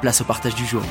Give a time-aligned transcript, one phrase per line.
[0.00, 0.82] place au partage du jour.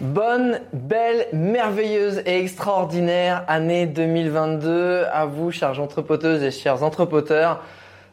[0.00, 7.62] Bonne, belle, merveilleuse et extraordinaire année 2022 à vous, chers entrepoteuses et chers entrepoteurs.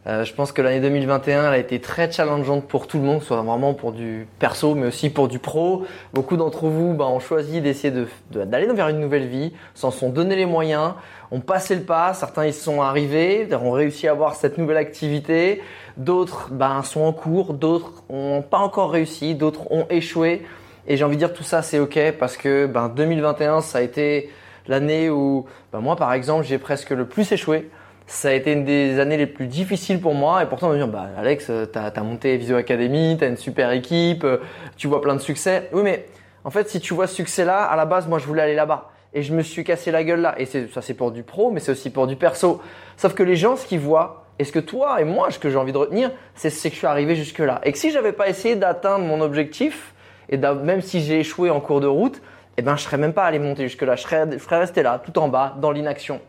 [0.07, 3.23] Euh, je pense que l'année 2021 elle a été très challengeante pour tout le monde,
[3.23, 5.85] soit vraiment pour du perso, mais aussi pour du pro.
[6.13, 7.91] Beaucoup d'entre vous bah, ont choisi d'essayer
[8.31, 10.93] d'aller vers une nouvelle vie, s'en sont donné les moyens,
[11.31, 12.13] ont passé le pas.
[12.13, 15.63] Certains y sont arrivés, ont réussi à avoir cette nouvelle activité.
[15.97, 20.45] D'autres bah, sont en cours, d'autres n'ont pas encore réussi, d'autres ont échoué.
[20.87, 23.81] Et j'ai envie de dire tout ça c'est ok parce que ben, 2021 ça a
[23.81, 24.29] été
[24.67, 27.71] l'année où ben, moi par exemple j'ai presque le plus échoué
[28.07, 30.83] ça a été une des années les plus difficiles pour moi et pourtant on me
[30.83, 34.37] dit bah Alex t'as as monté Visio Academy t'as une super équipe euh,
[34.77, 35.69] tu vois plein de succès.
[35.73, 36.05] Oui mais
[36.43, 38.55] en fait si tu vois ce succès là à la base moi je voulais aller
[38.55, 38.91] là-bas.
[39.13, 40.35] Et je me suis cassé la gueule là.
[40.37, 42.61] Et ça c'est pour du pro mais c'est aussi pour du perso.
[42.97, 45.49] Sauf que les gens ce qu'ils voient et ce que toi et moi ce que
[45.49, 48.11] j'ai envie de retenir c'est que je suis arrivé jusque là et que si j'avais
[48.11, 49.93] pas essayé d'atteindre mon objectif
[50.29, 52.21] et même si j'ai échoué en cours de route
[52.57, 54.83] eh ben je serais même pas allé monter jusque là je serais, je serais resté
[54.83, 56.19] là tout en bas dans l'inaction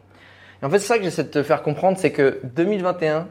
[0.62, 3.28] et en fait, c'est ça que j'essaie de te faire comprendre, c'est que 2021,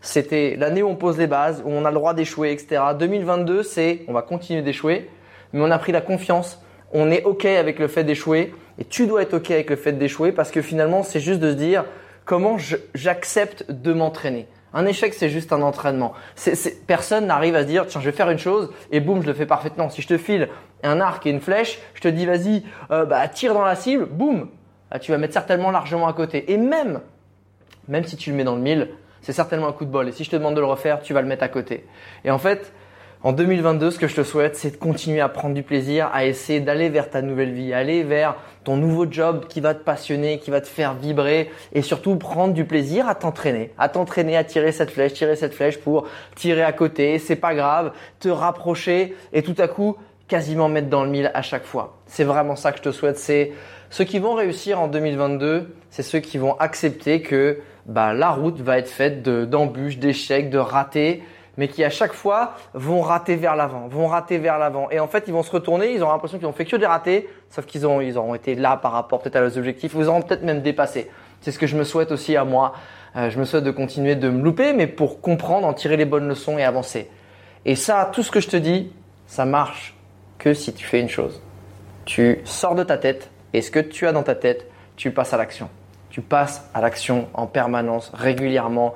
[0.00, 2.80] c'était l'année où on pose les bases, où on a le droit d'échouer, etc.
[2.98, 5.10] 2022, c'est on va continuer d'échouer,
[5.52, 6.62] mais on a pris la confiance,
[6.92, 9.92] on est OK avec le fait d'échouer, et tu dois être OK avec le fait
[9.92, 11.84] d'échouer parce que finalement, c'est juste de se dire
[12.24, 12.56] comment
[12.94, 14.46] j'accepte de m'entraîner?
[14.74, 16.12] Un échec, c'est juste un entraînement.
[16.86, 19.32] personne n'arrive à se dire, tiens, je vais faire une chose et boum, je le
[19.32, 19.88] fais parfaitement.
[19.88, 20.48] Si je te file
[20.82, 24.04] un arc et une flèche, je te dis, vas-y, euh, bah, tire dans la cible,
[24.04, 24.48] boum,
[24.90, 26.52] ah, tu vas mettre certainement largement à côté.
[26.52, 27.00] Et même,
[27.88, 28.88] même si tu le mets dans le mille,
[29.20, 30.08] c'est certainement un coup de bol.
[30.08, 31.84] Et si je te demande de le refaire, tu vas le mettre à côté.
[32.24, 32.72] Et en fait,
[33.24, 36.24] en 2022, ce que je te souhaite, c'est de continuer à prendre du plaisir, à
[36.24, 40.38] essayer d'aller vers ta nouvelle vie, aller vers ton nouveau job qui va te passionner,
[40.38, 44.44] qui va te faire vibrer et surtout prendre du plaisir à t'entraîner, à t'entraîner à
[44.44, 46.06] tirer cette flèche, tirer cette flèche pour
[46.36, 49.96] tirer à côté, c'est pas grave, te rapprocher et tout à coup
[50.28, 51.96] quasiment mettre dans le mille à chaque fois.
[52.06, 53.52] C'est vraiment ça que je te souhaite, c'est
[53.90, 58.60] ceux qui vont réussir en 2022, c'est ceux qui vont accepter que bah, la route
[58.60, 61.22] va être faite d'embûches, d'échecs, de ratés,
[61.56, 64.88] mais qui à chaque fois vont rater vers l'avant, vont rater vers l'avant.
[64.90, 66.86] Et en fait, ils vont se retourner, ils auront l'impression qu'ils ont fait que des
[66.86, 70.06] ratés, sauf qu'ils ont, ils auront été là par rapport peut-être à leurs objectifs, ils
[70.06, 71.10] auront peut-être même dépassé.
[71.40, 72.74] C'est ce que je me souhaite aussi à moi.
[73.16, 76.04] Euh, je me souhaite de continuer de me louper, mais pour comprendre, en tirer les
[76.04, 77.10] bonnes leçons et avancer.
[77.64, 78.92] Et ça, tout ce que je te dis,
[79.26, 79.96] ça marche
[80.38, 81.42] que si tu fais une chose.
[82.04, 84.66] Tu sors de ta tête, et ce que tu as dans ta tête,
[84.96, 85.68] tu passes à l'action.
[86.10, 88.94] Tu passes à l'action en permanence, régulièrement.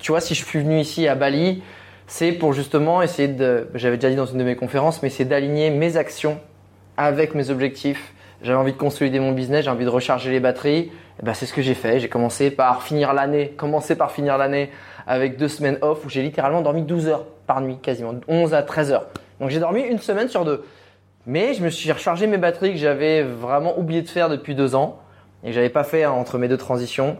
[0.00, 1.62] Tu vois, si je suis venu ici à Bali,
[2.06, 5.24] c'est pour justement essayer de, j'avais déjà dit dans une de mes conférences, mais c'est
[5.24, 6.38] d'aligner mes actions
[6.96, 8.12] avec mes objectifs.
[8.42, 10.90] J'avais envie de consolider mon business, j'ai envie de recharger les batteries.
[11.20, 12.00] Et ben c'est ce que j'ai fait.
[12.00, 14.70] J'ai commencé par finir l'année, commencé par finir l'année
[15.06, 18.62] avec deux semaines off où j'ai littéralement dormi 12 heures par nuit, quasiment 11 à
[18.62, 19.06] 13 heures.
[19.40, 20.64] Donc j'ai dormi une semaine sur deux.
[21.26, 24.74] Mais je me suis rechargé mes batteries que j'avais vraiment oublié de faire depuis deux
[24.74, 24.98] ans
[25.44, 27.16] et que j'avais pas fait entre mes deux transitions.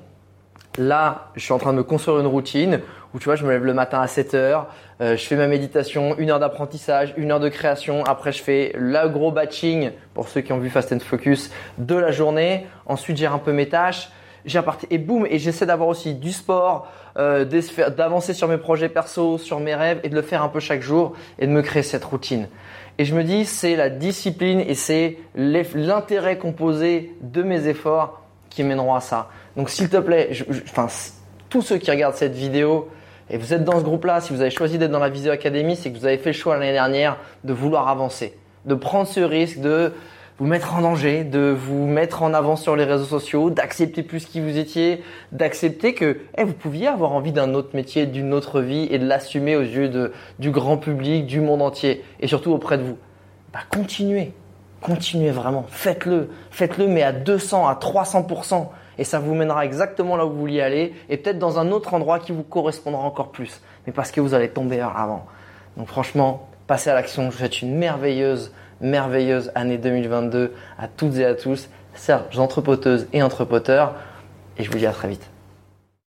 [0.76, 2.80] Là, je suis en train de me construire une routine
[3.14, 4.68] où tu vois, je me lève le matin à 7 heures,
[5.00, 8.04] euh, je fais ma méditation, une heure d'apprentissage, une heure de création.
[8.04, 11.94] Après, je fais le gros batching pour ceux qui ont vu Fast and Focus de
[11.94, 12.66] la journée.
[12.86, 14.08] Ensuite, j'ai un peu mes tâches.
[14.44, 14.60] J'ai
[14.90, 17.44] et boum et j'essaie d'avoir aussi du sport, euh,
[17.96, 20.82] d'avancer sur mes projets perso, sur mes rêves et de le faire un peu chaque
[20.82, 22.48] jour et de me créer cette routine.
[22.98, 28.62] Et je me dis, c'est la discipline et c'est l'intérêt composé de mes efforts qui
[28.62, 29.30] mèneront à ça.
[29.56, 30.30] Donc s'il te plaît,
[30.70, 30.88] enfin,
[31.48, 32.88] tous ceux qui regardent cette vidéo,
[33.30, 35.74] et vous êtes dans ce groupe-là, si vous avez choisi d'être dans la Visio Academy,
[35.74, 38.36] c'est que vous avez fait le choix l'année dernière de vouloir avancer,
[38.66, 39.92] de prendre ce risque, de
[40.42, 44.26] vous mettre en danger, de vous mettre en avant sur les réseaux sociaux, d'accepter plus
[44.26, 48.60] qui vous étiez, d'accepter que eh, vous pouviez avoir envie d'un autre métier, d'une autre
[48.60, 52.50] vie et de l'assumer aux yeux de, du grand public, du monde entier et surtout
[52.50, 52.98] auprès de vous.
[53.52, 54.32] Bah, continuez,
[54.80, 58.66] continuez vraiment, faites-le, faites-le mais à 200, à 300%
[58.98, 61.94] et ça vous mènera exactement là où vous vouliez aller et peut-être dans un autre
[61.94, 65.24] endroit qui vous correspondra encore plus, mais parce que vous allez tomber avant.
[65.76, 68.52] Donc franchement, passez à l'action, je vous souhaite une merveilleuse
[68.82, 73.94] merveilleuse année 2022 à toutes et à tous, Serge, entrepoteuses et entrepoteurs.
[74.58, 75.31] Et je vous dis à très vite.